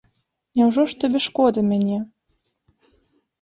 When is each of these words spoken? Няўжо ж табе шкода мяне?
Няўжо 0.59 0.85
ж 0.93 0.97
табе 1.03 1.19
шкода 1.25 1.59
мяне? 1.69 1.99